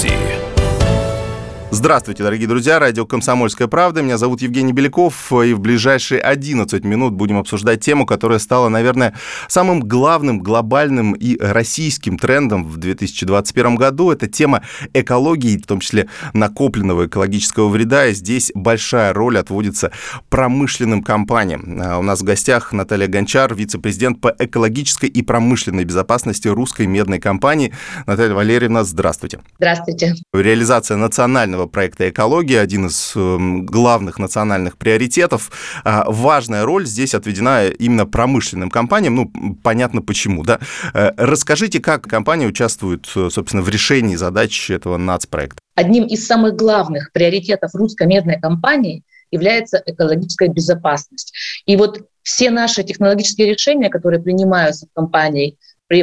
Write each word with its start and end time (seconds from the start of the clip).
студии. 0.00 0.39
Здравствуйте, 1.80 2.22
дорогие 2.22 2.46
друзья. 2.46 2.78
Радио 2.78 3.06
«Комсомольская 3.06 3.66
правда». 3.66 4.02
Меня 4.02 4.18
зовут 4.18 4.42
Евгений 4.42 4.74
Беляков. 4.74 5.32
И 5.32 5.54
в 5.54 5.60
ближайшие 5.60 6.20
11 6.20 6.84
минут 6.84 7.14
будем 7.14 7.38
обсуждать 7.38 7.80
тему, 7.80 8.04
которая 8.04 8.38
стала, 8.38 8.68
наверное, 8.68 9.14
самым 9.48 9.80
главным 9.80 10.40
глобальным 10.40 11.14
и 11.14 11.38
российским 11.40 12.18
трендом 12.18 12.64
в 12.64 12.76
2021 12.76 13.76
году. 13.76 14.10
Это 14.10 14.26
тема 14.26 14.60
экологии, 14.92 15.56
в 15.56 15.66
том 15.66 15.80
числе 15.80 16.08
накопленного 16.34 17.06
экологического 17.06 17.70
вреда. 17.70 18.08
И 18.08 18.12
здесь 18.12 18.52
большая 18.54 19.14
роль 19.14 19.38
отводится 19.38 19.90
промышленным 20.28 21.02
компаниям. 21.02 21.80
А 21.82 21.98
у 21.98 22.02
нас 22.02 22.20
в 22.20 22.24
гостях 22.24 22.74
Наталья 22.74 23.06
Гончар, 23.06 23.54
вице-президент 23.54 24.20
по 24.20 24.36
экологической 24.38 25.08
и 25.08 25.22
промышленной 25.22 25.84
безопасности 25.84 26.46
русской 26.46 26.86
медной 26.86 27.20
компании. 27.20 27.72
Наталья 28.06 28.34
Валерьевна, 28.34 28.84
здравствуйте. 28.84 29.40
Здравствуйте. 29.58 30.14
Реализация 30.34 30.98
национального 30.98 31.60
национального 31.60 31.69
проекта 31.70 32.08
«Экология», 32.08 32.60
один 32.60 32.86
из 32.86 33.12
эм, 33.14 33.64
главных 33.66 34.18
национальных 34.18 34.76
приоритетов. 34.76 35.50
А, 35.84 36.04
важная 36.06 36.64
роль 36.64 36.86
здесь 36.86 37.14
отведена 37.14 37.68
именно 37.68 38.06
промышленным 38.06 38.70
компаниям. 38.70 39.14
Ну, 39.14 39.32
понятно 39.62 40.02
почему, 40.02 40.42
да. 40.42 40.58
Э, 40.94 41.12
расскажите, 41.16 41.80
как 41.80 42.02
компания 42.02 42.46
участвует, 42.46 43.06
э, 43.16 43.28
собственно, 43.30 43.62
в 43.62 43.68
решении 43.68 44.16
задач 44.16 44.70
этого 44.70 44.96
нацпроекта. 44.96 45.58
Одним 45.74 46.04
из 46.04 46.26
самых 46.26 46.56
главных 46.56 47.12
приоритетов 47.12 47.74
русской 47.74 48.06
медной 48.06 48.40
компании 48.40 49.02
является 49.30 49.82
экологическая 49.86 50.48
безопасность. 50.48 51.32
И 51.66 51.76
вот 51.76 52.06
все 52.22 52.50
наши 52.50 52.82
технологические 52.82 53.50
решения, 53.52 53.88
которые 53.88 54.20
принимаются 54.20 54.86
в 54.86 54.94
компании, 54.94 55.56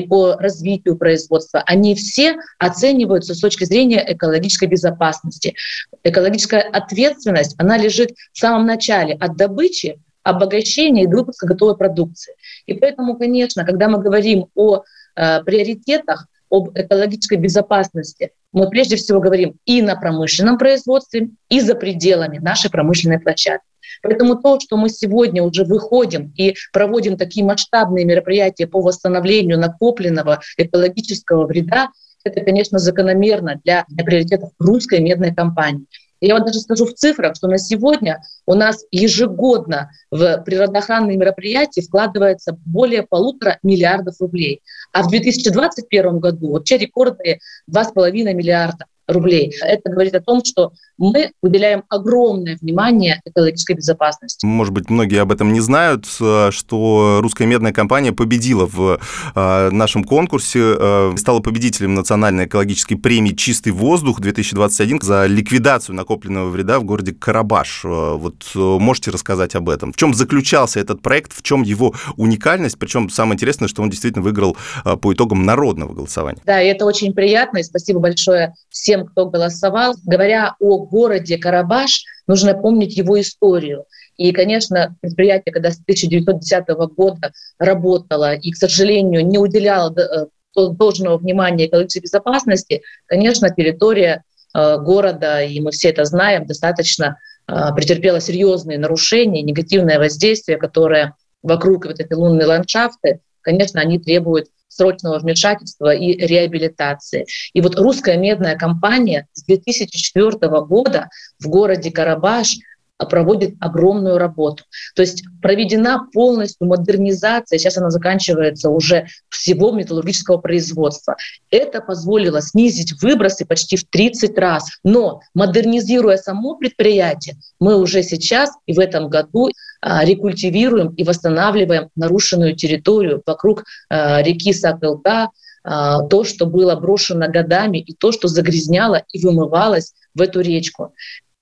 по 0.08 0.34
развитию 0.34 0.98
производства, 0.98 1.64
они 1.66 1.96
все 1.96 2.36
оцениваются 2.60 3.34
с 3.34 3.40
точки 3.40 3.64
зрения 3.64 4.04
экологической 4.06 4.68
безопасности. 4.68 5.56
Экологическая 6.04 6.60
ответственность, 6.60 7.56
она 7.58 7.78
лежит 7.78 8.12
в 8.34 8.38
самом 8.38 8.66
начале 8.66 9.14
от 9.16 9.38
добычи, 9.38 10.00
обогащения 10.24 11.04
и 11.04 11.08
выпуска 11.08 11.48
готовой 11.48 11.78
продукции. 11.78 12.34
И 12.66 12.74
поэтому, 12.74 13.18
конечно, 13.18 13.66
когда 13.66 13.88
мы 13.88 14.02
говорим 14.02 14.48
о 14.56 14.84
э, 15.16 15.44
приоритетах, 15.44 16.28
об 16.50 16.70
экологической 16.78 17.38
безопасности, 17.38 18.32
мы 18.54 18.70
прежде 18.70 18.96
всего 18.96 19.20
говорим 19.20 19.58
и 19.66 19.82
на 19.82 19.96
промышленном 19.96 20.58
производстве, 20.58 21.30
и 21.50 21.60
за 21.60 21.76
пределами 21.76 22.38
нашей 22.38 22.72
промышленной 22.72 23.20
площадки. 23.20 23.67
Поэтому 24.02 24.36
то, 24.36 24.60
что 24.60 24.78
мы 24.78 24.90
сегодня 24.90 25.44
уже 25.44 25.64
выходим 25.64 26.34
и 26.36 26.56
проводим 26.72 27.18
такие 27.18 27.46
масштабные 27.46 28.06
мероприятия 28.06 28.68
по 28.68 28.82
восстановлению 28.82 29.60
накопленного 29.60 30.40
экологического 30.58 31.46
вреда, 31.46 31.90
это, 32.24 32.42
конечно, 32.42 32.80
закономерно 32.80 33.60
для, 33.64 33.86
для 33.88 34.04
приоритетов 34.04 34.52
русской 34.60 35.00
медной 35.00 35.34
компании. 35.34 35.86
Я 36.20 36.36
вот 36.36 36.46
даже 36.46 36.60
скажу 36.60 36.86
в 36.86 36.94
цифрах, 36.94 37.36
что 37.36 37.48
на 37.48 37.60
сегодня 37.60 38.24
у 38.46 38.56
нас 38.56 38.84
ежегодно 38.92 39.92
в 40.10 40.42
природоохранные 40.44 41.16
мероприятия 41.16 41.82
вкладывается 41.82 42.58
более 42.66 43.04
полутора 43.04 43.60
миллиардов 43.62 44.16
рублей. 44.20 44.62
А 44.94 45.04
в 45.04 45.10
2021 45.10 46.20
году 46.20 46.54
вообще 46.54 46.78
рекордные 46.78 47.40
2,5 47.70 48.34
миллиарда 48.34 48.86
рублей. 49.08 49.56
Это 49.62 49.90
говорит 49.90 50.16
о 50.16 50.22
том, 50.22 50.44
что 50.44 50.72
мы 50.98 51.32
уделяем 51.42 51.84
огромное 51.90 52.58
внимание 52.60 53.22
экологической 53.26 53.74
безопасности. 53.74 54.46
Может 54.46 54.74
быть, 54.74 54.90
многие 54.90 55.22
об 55.22 55.32
этом 55.32 55.54
не 55.54 55.60
знают, 55.60 56.06
э, 56.20 56.50
что 56.52 57.20
русская 57.22 57.46
медная 57.46 57.72
компания 57.72 58.12
победила 58.12 58.66
в 58.66 59.00
э, 59.36 59.70
нашем 59.72 60.04
конкурсе, 60.04 60.60
э, 60.60 61.14
стала 61.18 61.40
победителем 61.40 61.94
национальной 61.96 62.46
экологической 62.46 62.96
премии 62.96 63.32
«Чистый 63.32 63.72
воздух-2021» 63.72 65.04
за 65.04 65.26
ликвидацию 65.28 65.96
накопленного 65.96 66.50
вреда 66.50 66.80
в 66.80 66.84
городе 66.84 67.14
Карабаш. 67.14 67.82
Вот 67.84 68.44
можете 68.56 69.12
рассказать 69.12 69.56
об 69.56 69.70
этом? 69.70 69.94
В 69.94 69.98
чем 69.98 70.14
заключался 70.14 70.80
этот 70.80 71.02
проект, 71.02 71.34
в 71.34 71.44
чем 71.44 71.64
его 71.64 71.94
уникальность? 72.16 72.78
Причем 72.80 73.10
самое 73.10 73.36
интересное, 73.36 73.68
что 73.68 73.82
он 73.82 73.90
действительно 73.90 74.24
выиграл 74.24 74.58
по 75.02 75.14
итогам 75.14 75.46
народного 75.46 75.94
голосования. 75.94 76.42
Да, 76.46 76.62
и 76.62 76.68
это 76.68 76.86
очень 76.86 77.14
приятно, 77.14 77.60
и 77.60 77.64
спасибо 77.64 78.00
большое 78.00 78.54
всем 78.70 78.97
тем, 78.98 79.08
кто 79.08 79.30
голосовал. 79.30 79.96
Говоря 80.06 80.56
о 80.60 80.80
городе 80.80 81.38
Карабаш, 81.38 82.04
нужно 82.28 82.54
помнить 82.54 82.98
его 82.98 83.20
историю. 83.20 83.86
И, 84.18 84.32
конечно, 84.32 84.96
предприятие, 85.02 85.54
когда 85.54 85.72
с 85.72 85.80
1910 85.80 86.68
года 86.96 87.32
работало 87.60 88.34
и, 88.34 88.52
к 88.52 88.56
сожалению, 88.56 89.26
не 89.26 89.38
уделяло 89.38 89.94
э, 89.96 90.26
должного 90.56 91.18
внимания 91.18 91.68
экологической 91.68 92.04
безопасности, 92.04 92.82
конечно, 93.06 93.50
территория 93.50 94.24
э, 94.56 94.78
города, 94.80 95.44
и 95.44 95.60
мы 95.60 95.72
все 95.72 95.90
это 95.90 96.04
знаем, 96.06 96.48
достаточно 96.48 97.20
э, 97.48 97.54
претерпела 97.76 98.20
серьезные 98.20 98.80
нарушения, 98.80 99.44
негативное 99.44 100.00
воздействие, 100.00 100.58
которое 100.58 101.14
вокруг 101.44 101.86
вот 101.86 102.00
этой 102.00 102.14
лунной 102.18 102.46
ландшафты, 102.46 103.20
конечно, 103.42 103.80
они 103.80 104.00
требуют 104.00 104.48
срочного 104.68 105.20
вмешательства 105.20 105.94
и 105.94 106.14
реабилитации. 106.14 107.26
И 107.54 107.62
вот 107.62 107.78
русская 107.80 108.18
медная 108.18 108.58
компания 108.58 109.28
с 109.34 109.44
2004 109.46 110.32
года 110.62 111.10
в 111.40 111.48
городе 111.48 111.92
Карабаш 111.92 112.58
проводит 113.06 113.56
огромную 113.60 114.18
работу. 114.18 114.64
То 114.96 115.02
есть 115.02 115.24
проведена 115.42 116.08
полностью 116.14 116.68
модернизация, 116.68 117.60
сейчас 117.60 117.78
она 117.78 117.90
заканчивается 117.90 118.70
уже 118.70 119.08
всего 119.30 119.72
металлургического 119.72 120.38
производства. 120.38 121.16
Это 121.52 121.82
позволило 121.82 122.42
снизить 122.42 123.02
выбросы 123.02 123.46
почти 123.46 123.78
в 123.78 123.86
30 123.86 124.38
раз. 124.38 124.70
Но 124.84 125.22
модернизируя 125.34 126.18
само 126.18 126.56
предприятие, 126.56 127.38
мы 127.60 127.80
уже 127.80 128.04
сейчас 128.04 128.52
и 128.66 128.74
в 128.74 128.80
этом 128.80 129.10
году 129.10 129.50
а, 129.82 130.04
рекультивируем 130.04 130.94
и 130.96 131.04
восстанавливаем 131.04 131.90
нарушенную 131.96 132.56
территорию 132.56 133.22
вокруг 133.26 133.64
а, 133.90 134.22
реки 134.22 134.54
Сакылка, 134.54 135.30
а, 135.64 136.04
то, 136.04 136.24
что 136.24 136.46
было 136.46 136.76
брошено 136.76 137.28
годами, 137.28 137.80
и 137.80 137.94
то, 137.94 138.12
что 138.12 138.28
загрязняло 138.28 139.04
и 139.12 139.24
вымывалось 139.24 139.94
в 140.16 140.22
эту 140.22 140.42
речку. 140.42 140.94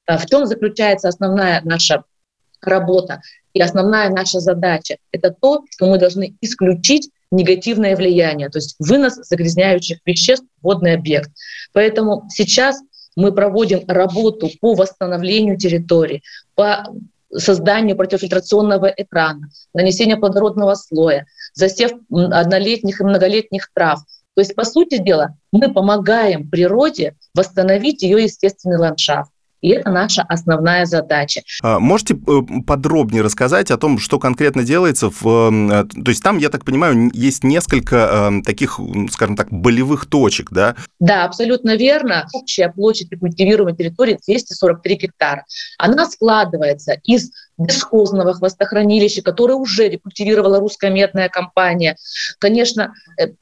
А 0.06 0.18
в 0.18 0.26
чем 0.26 0.46
заключается 0.46 1.08
основная 1.08 1.62
наша 1.64 2.04
работа 2.62 3.22
и 3.54 3.62
основная 3.62 4.10
наша 4.10 4.40
задача? 4.40 4.98
Это 5.12 5.32
то, 5.32 5.64
что 5.70 5.88
мы 5.88 5.98
должны 5.98 6.36
исключить 6.42 7.10
негативное 7.32 7.96
влияние, 7.96 8.50
то 8.50 8.60
есть 8.60 8.76
вынос 8.80 9.16
загрязняющих 9.16 10.00
веществ 10.06 10.46
в 10.60 10.64
водный 10.64 10.94
объект. 10.94 11.32
Поэтому 11.74 12.28
сейчас 12.30 12.80
мы 13.16 13.32
проводим 13.32 13.84
работу 13.88 14.50
по 14.62 14.76
восстановлению 14.76 15.58
территории, 15.58 16.22
по 16.54 16.88
созданию 17.34 17.98
противофильтрационного 17.98 18.88
экрана, 18.96 19.50
нанесению 19.74 20.20
плодородного 20.20 20.76
слоя, 20.76 21.26
засев 21.54 21.92
однолетних 22.12 23.02
и 23.02 23.04
многолетних 23.04 23.70
трав. 23.74 24.00
То 24.36 24.42
есть, 24.42 24.56
по 24.56 24.66
сути 24.66 24.98
дела, 24.98 25.38
мы 25.52 25.74
помогаем 25.74 26.50
природе 26.50 27.16
восстановить 27.34 28.04
ее 28.04 28.24
естественный 28.24 28.78
ландшафт. 28.78 29.32
И 29.66 29.70
это 29.70 29.90
наша 29.90 30.22
основная 30.22 30.86
задача. 30.86 31.42
А 31.64 31.80
можете 31.80 32.14
э, 32.14 32.62
подробнее 32.68 33.24
рассказать 33.24 33.72
о 33.72 33.78
том, 33.78 33.98
что 33.98 34.20
конкретно 34.20 34.64
делается? 34.64 35.10
В, 35.10 35.26
э, 35.26 35.86
то 35.86 36.12
есть 36.12 36.22
там, 36.22 36.38
я 36.38 36.50
так 36.50 36.64
понимаю, 36.64 37.10
есть 37.14 37.44
несколько 37.44 37.96
э, 38.32 38.44
таких, 38.46 38.80
скажем 39.10 39.36
так, 39.36 39.52
болевых 39.52 40.06
точек, 40.06 40.52
да? 40.52 40.76
Да, 41.00 41.26
абсолютно 41.26 41.78
верно. 41.78 42.28
Общая 42.34 42.70
площадь 42.70 43.12
рекультивируемой 43.12 43.76
территории 43.76 44.20
243 44.24 44.96
гектара. 44.98 45.46
Она 45.80 46.06
складывается 46.06 47.00
из 47.04 47.32
бесхозного 47.58 48.34
хвостохранилища, 48.34 49.22
которое 49.22 49.56
уже 49.56 49.88
рекультивировала 49.90 50.60
русская 50.60 50.92
медная 50.92 51.30
компания. 51.30 51.96
Конечно, 52.40 52.94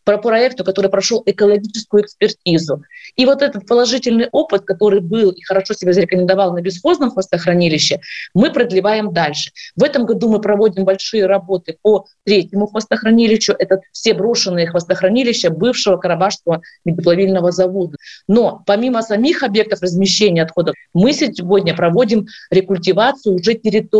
по 0.04 0.18
проекту, 0.18 0.63
который 0.63 0.89
прошел 0.89 1.24
экологическую 1.25 2.04
экспертизу. 2.04 2.83
И 3.15 3.25
вот 3.25 3.42
этот 3.42 3.68
положительный 3.68 4.30
опыт, 4.31 4.63
который 4.63 5.00
был 5.00 5.31
и 5.31 5.42
хорошо 5.42 5.74
себя 5.74 5.94
зарекомендовал 5.94 6.54
на 6.54 6.62
бесхозном 6.62 7.12
хвостохранилище, 7.12 8.00
мы 8.33 8.51
продлеваем 8.51 9.13
дальше. 9.13 9.51
В 9.75 9.83
этом 9.83 10.06
году 10.06 10.30
мы 10.30 10.39
проводим 10.39 10.86
большие 10.86 11.25
работы 11.25 11.77
по 11.81 12.06
третьему 12.24 12.68
хвостохранилищу. 12.68 13.54
Это 13.57 13.81
все 13.92 14.13
брошенные 14.13 14.68
хвостохранилища 14.68 15.50
бывшего 15.50 15.98
Карабашского 15.98 16.62
медиплавильного 16.86 17.51
завода. 17.51 17.98
Но 18.27 18.63
помимо 18.66 19.01
самих 19.01 19.44
объектов 19.44 19.81
размещения 19.81 20.44
отходов, 20.44 20.75
мы 20.94 21.13
сегодня 21.13 21.75
проводим 21.75 22.27
рекультивацию 22.51 23.36
уже 23.36 23.54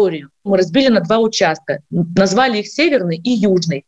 территорию. 0.04 0.30
Мы 0.44 0.58
разбили 0.58 0.90
на 0.90 1.02
два 1.02 1.20
участка, 1.20 1.80
назвали 1.90 2.60
их 2.60 2.68
северный 2.68 3.18
и 3.18 3.30
южный. 3.30 3.86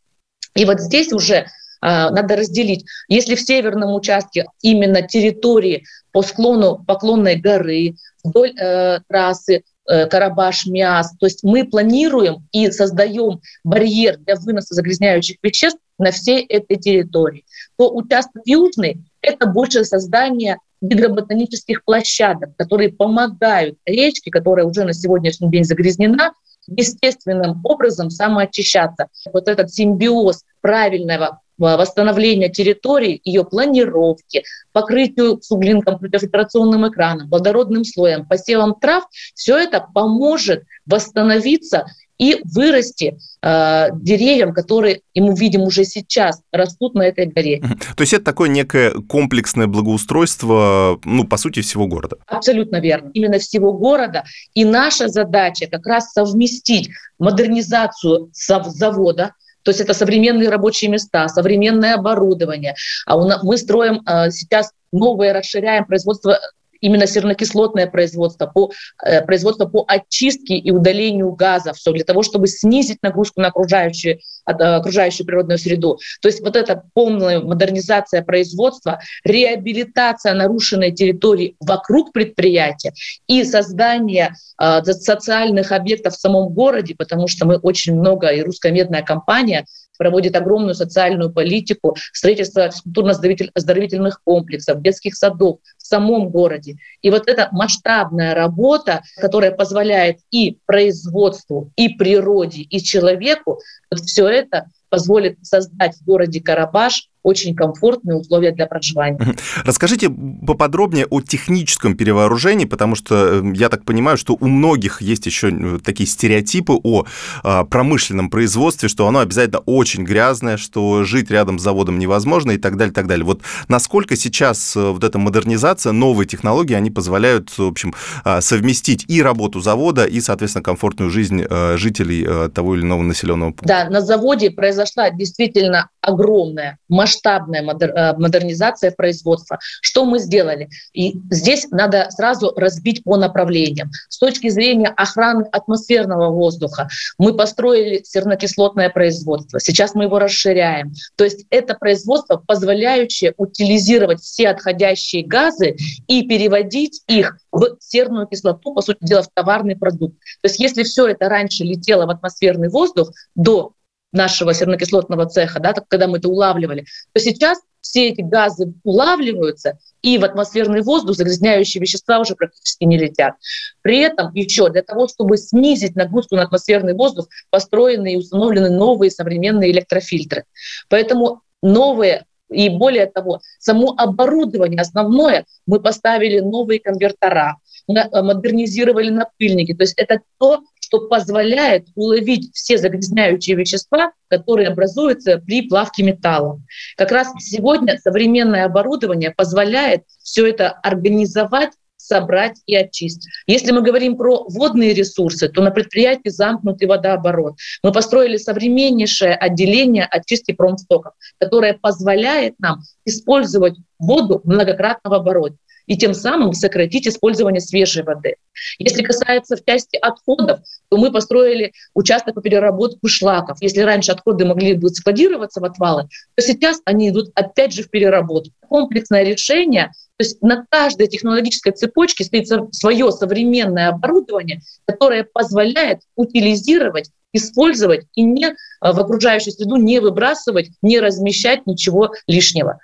И 0.56 0.66
вот 0.66 0.80
здесь 0.80 1.12
уже 1.12 1.48
а, 1.82 2.10
надо 2.12 2.36
разделить. 2.36 2.86
Если 3.08 3.36
в 3.36 3.42
северном 3.42 3.94
участке 3.94 4.46
именно 4.62 5.02
территории 5.02 5.84
по 6.12 6.22
склону 6.22 6.84
Поклонной 6.86 7.36
горы, 7.36 7.96
вдоль 8.24 8.54
э, 8.58 9.00
трассы 9.08 9.64
э, 9.88 10.08
Карабаш-Миас, 10.08 11.08
то 11.20 11.26
есть 11.26 11.44
мы 11.44 11.66
планируем 11.66 12.48
и 12.52 12.72
создаем 12.72 13.42
барьер 13.64 14.18
для 14.18 14.36
выноса 14.36 14.74
загрязняющих 14.74 15.38
веществ 15.44 15.80
на 16.00 16.12
всей 16.12 16.46
этой 16.46 16.78
территории, 16.78 17.44
то 17.78 17.94
участок 17.94 18.42
южный– 18.46 19.04
это 19.22 19.46
больше 19.46 19.84
создание 19.84 20.58
гидроботанических 20.81 21.83
площадок, 21.83 22.56
которые 22.57 22.92
помогают 22.92 23.77
речке, 23.86 24.31
которая 24.31 24.66
уже 24.66 24.83
на 24.83 24.94
сегодняшний 24.94 25.50
день 25.50 25.63
загрязнена, 25.63 26.33
естественным 26.68 27.62
образом 27.63 28.10
самоочищаться. 28.10 29.07
Вот 29.31 29.48
этот 29.48 29.72
симбиоз 29.72 30.44
правильного 30.62 31.42
восстановления 31.57 32.50
территории, 32.50 33.22
ее 33.24 33.45
планировки, 33.45 34.44
покрытию 34.74 35.42
суглинком, 35.42 36.00
противофильтрационным 36.00 36.88
экраном, 36.89 37.30
водородным 37.30 37.86
слоем, 37.86 38.25
посевом 38.25 38.75
трав, 38.75 39.06
все 39.33 39.57
это 39.57 39.86
поможет 39.94 40.63
восстановиться 40.86 41.86
и 42.18 42.42
вырасти 42.44 43.18
э, 43.42 43.88
деревьям, 43.94 44.54
которые, 44.54 45.02
и 45.14 45.22
мы 45.22 45.36
видим 45.36 45.62
уже 45.62 45.84
сейчас, 45.86 46.42
растут 46.52 46.96
на 46.96 47.04
этой 47.04 47.28
горе. 47.28 47.62
То 47.96 48.02
есть 48.02 48.14
это 48.14 48.24
такое 48.24 48.50
некое 48.50 48.92
комплексное 49.08 49.68
благоустройство, 49.68 51.00
ну, 51.04 51.26
по 51.26 51.38
сути, 51.38 51.62
всего 51.62 51.88
города? 51.88 52.18
Абсолютно 52.28 52.80
верно. 52.80 53.12
Именно 53.14 53.40
всего 53.40 53.74
города. 53.74 54.24
И 54.54 54.66
наша 54.66 55.08
задача 55.08 55.68
как 55.68 55.86
раз 55.86 56.12
совместить 56.12 56.90
модернизацию 57.20 58.30
завода, 58.34 59.34
то 59.64 59.72
есть 59.72 59.82
это 59.82 59.96
современные 59.96 60.50
рабочие 60.50 60.92
места, 60.92 61.28
современное 61.28 61.96
оборудование. 61.96 62.76
А 63.08 63.18
у 63.18 63.28
нас, 63.28 63.42
мы 63.42 63.58
строим 63.58 64.02
э, 64.06 64.30
сейчас 64.30 64.72
новое, 64.92 65.34
расширяем 65.34 65.86
производство 65.86 66.40
именно 66.86 67.08
сернокислотное 67.08 67.88
производство, 67.88 68.46
по, 68.46 68.72
э, 69.04 69.22
производство 69.22 69.66
по 69.66 69.86
очистке 69.88 70.56
и 70.56 70.72
удалению 70.72 71.32
газов, 71.32 71.78
все 71.78 71.92
для 71.92 72.04
того, 72.04 72.22
чтобы 72.22 72.48
снизить 72.48 73.00
нагрузку 73.02 73.42
на 73.42 73.48
окружающую, 73.48 74.20
э, 74.46 74.52
окружающую 74.52 75.26
природную 75.26 75.58
среду. 75.58 75.98
То 76.22 76.28
есть 76.28 76.42
вот 76.42 76.56
эта 76.56 76.84
полная 76.94 77.40
модернизация 77.40 78.22
производства, 78.22 79.00
реабилитация 79.24 80.36
нарушенной 80.36 80.92
территории 80.92 81.56
вокруг 81.60 82.14
предприятия 82.14 82.94
и 83.28 83.44
создание 83.44 84.36
э, 84.62 84.84
социальных 84.84 85.72
объектов 85.72 86.14
в 86.14 86.20
самом 86.20 86.50
городе, 86.50 86.94
потому 86.96 87.28
что 87.28 87.48
мы 87.48 87.58
очень 87.58 87.96
много, 87.96 88.28
и 88.28 88.42
русская 88.42 88.72
медная 88.72 89.02
компания 89.02 89.66
проводит 89.97 90.36
огромную 90.36 90.75
социальную 90.75 91.31
политику, 91.31 91.95
строительство 92.13 92.69
культурно-оздоровительных 92.83 94.21
комплексов, 94.24 94.81
детских 94.81 95.15
садов 95.15 95.59
в 95.77 95.86
самом 95.86 96.30
городе. 96.30 96.77
И 97.01 97.09
вот 97.09 97.27
эта 97.27 97.50
масштабная 97.51 98.33
работа, 98.33 99.01
которая 99.18 99.51
позволяет 99.51 100.19
и 100.31 100.57
производству, 100.65 101.71
и 101.75 101.89
природе, 101.89 102.62
и 102.62 102.81
человеку, 102.81 103.59
вот 103.89 104.01
все 104.01 104.27
это 104.27 104.65
позволит 104.89 105.38
создать 105.44 105.95
в 105.95 106.06
городе 106.06 106.42
Карабаш 106.42 107.09
очень 107.25 107.56
комфортные 107.56 108.18
условия 108.18 108.51
для 108.51 108.68
проживания. 108.68 109.36
Расскажите 109.66 110.10
поподробнее 110.10 111.07
о 111.07 111.22
техническом 111.22 111.98
перевооружении, 111.98 112.66
потому 112.66 112.94
что 112.94 113.42
э, 113.44 113.54
я 113.56 113.69
так 113.69 113.83
понимаю, 113.83 114.16
что 114.18 114.38
у 114.39 114.48
многих 114.48 115.01
есть 115.01 115.25
еще 115.25 115.50
э, 115.50 115.80
такие 115.83 116.07
стереотипы 116.07 116.74
о 116.83 117.06
а, 117.44 117.66
промышленном 117.66 118.30
производстве, 118.30 118.89
что 118.89 119.07
оно 119.07 119.19
обязательно 119.19 119.60
очень 119.66 120.04
грязное, 120.04 120.57
что 120.57 121.04
жить 121.04 121.31
рядом 121.31 121.57
с 121.57 121.63
заводом 121.63 121.98
невозможно 121.98 122.51
и 122.51 122.57
так 122.57 122.77
далее, 122.77 122.94
так 122.94 123.07
далее. 123.07 123.25
Вот 123.25 123.42
насколько 123.69 124.16
сейчас 124.16 124.75
э, 124.75 124.92
вот 124.92 125.04
эта 125.04 125.18
модернизация, 125.18 125.94
новые 125.94 126.28
технологии, 126.28 126.75
они 126.75 126.92
позволяют, 126.92 127.57
в 127.57 127.66
общем, 127.66 127.95
а, 128.24 128.39
совместить 128.39 129.06
и 129.07 129.24
работу 129.24 129.62
завода, 129.62 130.06
и, 130.06 130.21
соответственно, 130.21 130.63
комфортную 130.63 131.10
жизнь 131.10 131.44
жителей 131.75 132.50
того 132.50 132.75
или 132.75 132.83
иного 132.83 133.01
населенного 133.01 133.50
пункта? 133.50 133.68
Да, 133.68 133.89
на 133.89 134.01
заводе 134.01 134.51
произошла 134.51 135.10
действительно 135.10 135.89
огромная, 136.06 136.78
масштабная 136.88 137.62
э, 137.62 138.18
модернизация 138.18 138.92
производства. 138.92 139.60
Что 139.81 140.06
мы 140.06 140.19
сделали? 140.19 140.69
И 140.94 141.16
здесь 141.30 141.68
надо 141.72 142.07
сразу 142.12 142.54
разбить 142.56 143.04
по 143.04 143.18
направлениям. 143.18 143.92
С 144.10 144.18
точки 144.18 144.50
зрения 144.50 144.88
охраны 144.88 145.46
атмосферного 145.52 146.30
воздуха 146.30 146.88
мы 147.18 147.34
построили 147.34 148.04
сернокислотное 148.04 148.90
производство. 148.90 149.60
Сейчас 149.60 149.96
мы 149.96 150.04
его 150.06 150.19
расширяем. 150.19 150.94
То 151.16 151.24
есть 151.24 151.46
это 151.50 151.74
производство, 151.75 152.38
позволяющее 152.38 153.34
утилизировать 153.38 154.22
все 154.22 154.50
отходящие 154.50 155.25
газы 155.25 155.75
и 156.07 156.28
переводить 156.28 157.02
их 157.07 157.38
в 157.52 157.78
серную 157.80 158.28
кислоту, 158.28 158.74
по 158.74 158.81
сути 158.81 159.00
дела, 159.02 159.24
в 159.24 159.30
товарный 159.34 159.75
продукт. 159.75 160.16
То 160.42 160.50
есть 160.50 160.60
если 160.60 160.84
все 160.84 161.07
это 161.07 161.30
раньше 161.30 161.63
летело 161.63 162.06
в 162.06 162.10
атмосферный 162.10 162.69
воздух 162.69 163.12
до 163.34 163.74
нашего 164.16 164.54
сернокислотного 164.54 165.28
цеха, 165.28 165.60
да, 165.60 165.74
когда 165.88 166.08
мы 166.08 166.18
это 166.18 166.30
улавливали, 166.30 166.86
то 167.14 167.20
сейчас 167.20 167.60
все 167.82 168.10
эти 168.10 168.22
газы 168.22 168.74
улавливаются, 168.84 169.78
и 170.02 170.18
в 170.18 170.26
атмосферный 170.26 170.82
воздух 170.82 171.16
загрязняющие 171.16 171.80
вещества 171.80 172.20
уже 172.20 172.36
практически 172.36 172.84
не 172.84 172.98
летят. 172.98 173.36
При 173.84 174.00
этом 174.00 174.34
еще 174.34 174.70
для 174.70 174.82
того, 174.82 175.08
чтобы 175.08 175.38
снизить 175.38 175.96
нагрузку 175.96 176.36
на 176.36 176.44
атмосферный 176.44 176.96
воздух, 176.96 177.28
построены 177.52 178.14
и 178.14 178.18
установлены 178.18 178.72
новые 178.72 179.12
современные 179.12 179.72
электрофильтры. 179.72 180.46
Поэтому 180.90 181.42
новые 181.62 182.26
и 182.50 182.70
более 182.70 183.08
того, 183.08 183.42
само 183.60 183.96
оборудование 183.98 184.82
основное, 184.82 185.46
мы 185.66 185.80
поставили 185.80 186.40
новые 186.40 186.80
конвертора, 186.80 187.58
модернизировали 187.88 189.10
напыльники. 189.10 189.74
То 189.74 189.84
есть 189.84 189.94
это 189.98 190.22
то, 190.38 190.62
что 190.95 191.07
позволяет 191.07 191.88
уловить 191.95 192.51
все 192.53 192.77
загрязняющие 192.77 193.56
вещества, 193.56 194.12
которые 194.30 194.69
образуются 194.69 195.38
при 195.38 195.68
плавке 195.68 196.03
металла. 196.03 196.62
Как 196.97 197.12
раз 197.12 197.27
сегодня 197.39 197.97
современное 197.97 198.65
оборудование 198.65 199.31
позволяет 199.31 200.03
все 200.24 200.47
это 200.47 200.69
организовать 200.69 201.71
собрать 202.07 202.62
и 202.66 202.75
очистить. 202.75 203.31
Если 203.48 203.72
мы 203.72 203.81
говорим 203.81 204.18
про 204.18 204.46
водные 204.50 204.94
ресурсы, 204.94 205.50
то 205.50 205.62
на 205.62 205.72
предприятии 205.72 206.30
замкнутый 206.30 206.88
водооборот. 206.88 207.56
Мы 207.84 207.92
построили 207.92 208.38
современнейшее 208.38 209.36
отделение 209.36 210.06
очистки 210.06 210.52
промстоков, 210.52 211.13
которое 211.40 211.74
позволяет 211.74 212.56
нам 212.60 212.81
использовать 213.06 213.75
воду 214.00 214.42
в 214.44 215.13
обороте 215.13 215.57
и 215.88 215.98
тем 215.98 216.13
самым 216.13 216.54
сократить 216.54 217.07
использование 217.07 217.62
свежей 217.62 218.04
воды. 218.04 218.36
Если 218.80 219.04
касается 219.04 219.56
в 219.56 219.63
части 219.66 219.98
отходов, 219.98 220.60
то 220.90 220.98
мы 220.98 221.12
построили 221.12 221.74
участок 221.94 222.36
по 222.36 222.42
переработку 222.42 223.07
шлаков. 223.07 223.57
Если 223.62 223.81
раньше 223.81 224.12
отходы 224.12 224.46
могли 224.46 224.74
бы 224.74 224.90
складироваться 224.90 225.62
в 225.62 225.66
отвалы, 225.66 226.07
то 226.36 226.42
сейчас 226.42 226.81
они 226.86 227.10
идут 227.10 227.30
опять 227.36 227.74
же 227.74 227.83
в 227.83 227.90
переработку. 227.90 228.54
Комплексное 228.68 229.24
решение 229.24 229.92
то 230.18 230.24
есть 230.24 230.42
на 230.42 230.66
каждой 230.69 231.07
технологической 231.07 231.74
цепочке 231.74 232.24
стоит 232.24 232.48
свое 232.74 233.12
современное 233.12 233.90
оборудование, 233.90 234.62
которое 234.86 235.24
позволяет 235.26 236.02
утилизировать, 236.16 237.12
использовать 237.34 238.07
и 238.16 238.24
не 238.24 238.56
а, 238.80 238.94
в 238.94 239.00
окружающую 239.00 239.52
среду 239.52 239.76
не 239.76 240.00
выбрасывать, 240.00 240.69
не 240.81 241.02
размещать 241.02 241.68
ничего 241.68 242.14
лишнего. 242.28 242.80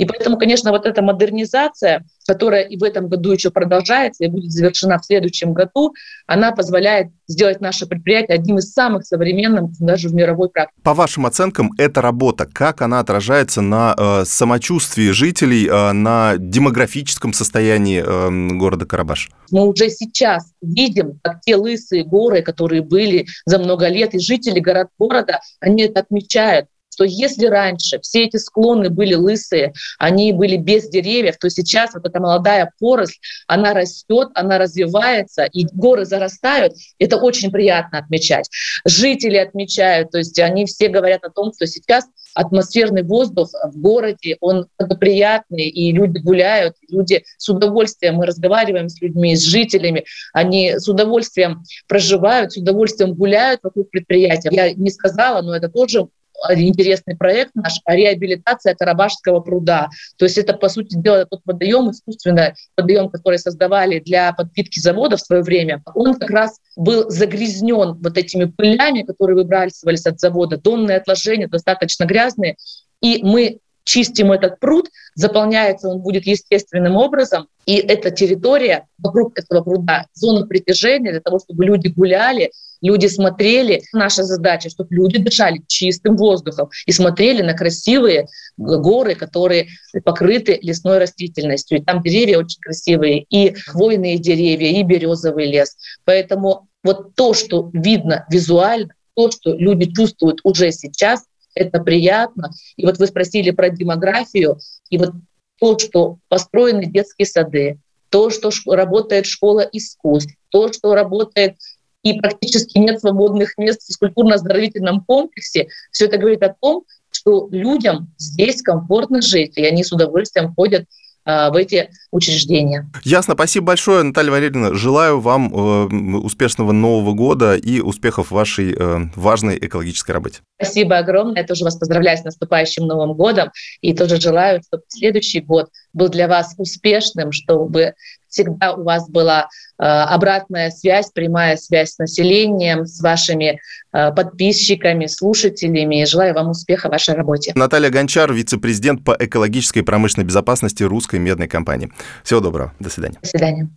И 0.00 0.06
поэтому, 0.06 0.38
конечно, 0.38 0.70
вот 0.70 0.86
эта 0.86 1.02
модернизация, 1.02 2.06
которая 2.26 2.62
и 2.62 2.78
в 2.78 2.82
этом 2.82 3.08
году 3.08 3.32
еще 3.32 3.50
продолжается 3.50 4.24
и 4.24 4.28
будет 4.28 4.50
завершена 4.50 4.98
в 4.98 5.04
следующем 5.04 5.52
году, 5.52 5.92
она 6.26 6.52
позволяет 6.52 7.08
сделать 7.28 7.60
наше 7.60 7.84
предприятие 7.84 8.36
одним 8.36 8.56
из 8.56 8.72
самых 8.72 9.04
современных 9.04 9.72
даже 9.78 10.08
в 10.08 10.14
мировой 10.14 10.48
практике. 10.48 10.80
По 10.82 10.94
вашим 10.94 11.26
оценкам, 11.26 11.72
эта 11.76 12.00
работа, 12.00 12.48
как 12.50 12.80
она 12.80 13.00
отражается 13.00 13.60
на 13.60 13.94
э, 13.94 14.24
самочувствии 14.24 15.10
жителей, 15.10 15.68
э, 15.68 15.92
на 15.92 16.36
демографическом 16.38 17.34
состоянии 17.34 18.02
э, 18.02 18.56
города 18.56 18.86
Карабаш? 18.86 19.28
Мы 19.50 19.68
уже 19.68 19.90
сейчас 19.90 20.50
видим, 20.62 21.20
как 21.22 21.42
те 21.42 21.56
лысые 21.56 22.04
горы, 22.04 22.40
которые 22.40 22.80
были 22.80 23.26
за 23.44 23.58
много 23.58 23.88
лет, 23.88 24.14
и 24.14 24.18
жители 24.18 24.60
город, 24.60 24.88
города, 24.98 25.40
они 25.60 25.82
это 25.82 26.00
отмечают 26.00 26.68
что 27.00 27.06
если 27.06 27.46
раньше 27.46 27.98
все 28.00 28.24
эти 28.24 28.36
склоны 28.36 28.90
были 28.90 29.14
лысые, 29.14 29.72
они 29.98 30.34
были 30.34 30.58
без 30.58 30.86
деревьев, 30.90 31.38
то 31.38 31.48
сейчас 31.48 31.94
вот 31.94 32.06
эта 32.06 32.20
молодая 32.20 32.72
поросль, 32.78 33.14
она 33.46 33.72
растет, 33.72 34.28
она 34.34 34.58
развивается, 34.58 35.44
и 35.44 35.64
горы 35.72 36.04
зарастают. 36.04 36.74
Это 36.98 37.16
очень 37.16 37.50
приятно 37.50 38.00
отмечать. 38.00 38.50
Жители 38.84 39.38
отмечают, 39.38 40.10
то 40.10 40.18
есть 40.18 40.38
они 40.40 40.66
все 40.66 40.88
говорят 40.88 41.24
о 41.24 41.30
том, 41.30 41.54
что 41.54 41.66
сейчас 41.66 42.04
атмосферный 42.34 43.02
воздух 43.02 43.48
в 43.52 43.80
городе, 43.80 44.36
он 44.40 44.66
приятный, 45.00 45.68
и 45.68 45.92
люди 45.92 46.18
гуляют, 46.18 46.76
люди 46.88 47.24
с 47.38 47.48
удовольствием, 47.48 48.16
мы 48.16 48.26
разговариваем 48.26 48.88
с 48.88 49.00
людьми, 49.00 49.34
с 49.34 49.42
жителями, 49.42 50.04
они 50.32 50.78
с 50.78 50.86
удовольствием 50.86 51.64
проживают, 51.88 52.52
с 52.52 52.56
удовольствием 52.58 53.14
гуляют 53.14 53.60
вокруг 53.62 53.90
предприятия. 53.90 54.50
Я 54.52 54.72
не 54.74 54.90
сказала, 54.90 55.40
но 55.42 55.56
это 55.56 55.68
тоже 55.68 56.08
интересный 56.50 57.16
проект 57.16 57.54
наш 57.54 57.80
реабилитация 57.86 58.74
Карабашского 58.74 59.40
пруда. 59.40 59.88
То 60.16 60.24
есть 60.24 60.38
это, 60.38 60.54
по 60.54 60.68
сути 60.68 60.96
дела, 60.96 61.26
тот 61.26 61.40
водоем, 61.44 61.90
искусственный 61.90 62.54
водоем, 62.76 63.08
который 63.08 63.38
создавали 63.38 64.00
для 64.00 64.32
подпитки 64.32 64.78
завода 64.78 65.16
в 65.16 65.20
свое 65.20 65.42
время, 65.42 65.82
он 65.94 66.14
как 66.14 66.30
раз 66.30 66.58
был 66.76 67.10
загрязнен 67.10 67.98
вот 68.00 68.16
этими 68.16 68.44
пылями, 68.46 69.02
которые 69.02 69.36
выбрасывались 69.36 70.06
от 70.06 70.20
завода, 70.20 70.56
донные 70.56 70.98
отложения 70.98 71.48
достаточно 71.48 72.04
грязные, 72.04 72.56
и 73.00 73.20
мы 73.22 73.60
чистим 73.84 74.30
этот 74.30 74.60
пруд, 74.60 74.88
заполняется 75.14 75.88
он 75.88 76.00
будет 76.00 76.26
естественным 76.26 76.96
образом, 76.96 77.48
и 77.66 77.76
эта 77.76 78.10
территория 78.10 78.86
вокруг 78.98 79.38
этого 79.38 79.62
пруда, 79.62 80.06
зона 80.12 80.46
притяжения 80.46 81.10
для 81.10 81.20
того, 81.20 81.38
чтобы 81.38 81.64
люди 81.64 81.88
гуляли, 81.88 82.52
люди 82.80 83.06
смотрели. 83.06 83.82
Наша 83.92 84.24
задача, 84.24 84.70
чтобы 84.70 84.94
люди 84.94 85.18
дышали 85.18 85.62
чистым 85.66 86.16
воздухом 86.16 86.70
и 86.86 86.92
смотрели 86.92 87.42
на 87.42 87.54
красивые 87.54 88.26
горы, 88.56 89.14
которые 89.14 89.68
покрыты 90.04 90.58
лесной 90.62 90.98
растительностью. 90.98 91.78
И 91.78 91.82
там 91.82 92.02
деревья 92.02 92.38
очень 92.38 92.60
красивые, 92.60 93.22
и 93.22 93.54
хвойные 93.54 94.18
деревья, 94.18 94.68
и 94.68 94.82
березовый 94.82 95.46
лес. 95.46 95.76
Поэтому 96.04 96.68
вот 96.82 97.14
то, 97.14 97.34
что 97.34 97.70
видно 97.72 98.26
визуально, 98.30 98.94
то, 99.14 99.30
что 99.30 99.54
люди 99.54 99.92
чувствуют 99.92 100.40
уже 100.44 100.72
сейчас, 100.72 101.24
это 101.54 101.80
приятно. 101.80 102.50
И 102.76 102.86
вот 102.86 102.98
вы 102.98 103.06
спросили 103.06 103.50
про 103.50 103.70
демографию, 103.70 104.58
и 104.88 104.98
вот 104.98 105.12
то, 105.58 105.78
что 105.78 106.18
построены 106.28 106.86
детские 106.86 107.26
сады, 107.26 107.78
то, 108.08 108.30
что 108.30 108.50
работает 108.66 109.26
школа 109.26 109.60
искусств, 109.60 110.34
то, 110.48 110.72
что 110.72 110.94
работает 110.94 111.56
и 112.02 112.18
практически 112.18 112.78
нет 112.78 113.00
свободных 113.00 113.56
мест 113.58 113.82
в 113.82 113.90
физкультурно-оздоровительном 113.90 115.04
комплексе, 115.04 115.68
все 115.90 116.06
это 116.06 116.18
говорит 116.18 116.42
о 116.42 116.54
том, 116.60 116.84
что 117.10 117.48
людям 117.50 118.12
здесь 118.18 118.62
комфортно 118.62 119.20
жить, 119.20 119.56
и 119.56 119.64
они 119.64 119.84
с 119.84 119.92
удовольствием 119.92 120.54
ходят 120.54 120.86
а, 121.24 121.50
в 121.50 121.56
эти 121.56 121.90
учреждения. 122.10 122.90
Ясно. 123.04 123.34
Спасибо 123.34 123.66
большое, 123.66 124.02
Наталья 124.02 124.30
Валерьевна. 124.30 124.72
Желаю 124.74 125.20
вам 125.20 125.52
э, 125.54 126.16
успешного 126.16 126.72
Нового 126.72 127.12
года 127.12 127.56
и 127.56 127.80
успехов 127.80 128.28
в 128.28 128.34
вашей 128.34 128.74
э, 128.74 128.98
важной 129.14 129.58
экологической 129.58 130.12
работе. 130.12 130.40
Спасибо 130.56 130.96
огромное. 130.96 131.42
Я 131.42 131.46
тоже 131.46 131.64
вас 131.64 131.76
поздравляю 131.76 132.16
с 132.16 132.24
наступающим 132.24 132.86
Новым 132.86 133.12
годом. 133.14 133.50
И 133.82 133.94
тоже 133.94 134.18
желаю, 134.18 134.62
чтобы 134.66 134.84
следующий 134.88 135.40
год 135.40 135.68
был 135.92 136.08
для 136.08 136.26
вас 136.26 136.54
успешным, 136.56 137.32
чтобы 137.32 137.94
всегда 138.28 138.74
у 138.74 138.84
вас 138.84 139.08
была 139.08 139.48
обратная 139.82 140.70
связь, 140.70 141.10
прямая 141.12 141.56
связь 141.56 141.94
с 141.94 141.98
населением, 141.98 142.86
с 142.86 143.00
вашими 143.00 143.60
э, 143.92 144.12
подписчиками, 144.12 145.06
слушателями. 145.06 146.02
И 146.02 146.06
желаю 146.06 146.34
вам 146.34 146.50
успеха 146.50 146.88
в 146.88 146.92
вашей 146.92 147.14
работе. 147.14 147.52
Наталья 147.54 147.90
Гончар, 147.90 148.32
вице-президент 148.32 149.04
по 149.04 149.16
экологической 149.18 149.80
и 149.80 149.82
промышленной 149.82 150.26
безопасности 150.26 150.82
русской 150.82 151.18
медной 151.18 151.48
компании. 151.48 151.90
Всего 152.24 152.40
доброго. 152.40 152.72
До 152.78 152.90
свидания. 152.90 153.18
До 153.22 153.28
свидания. 153.28 153.68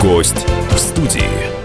Гость 0.00 0.46
в 0.70 0.78
студии. 0.78 1.59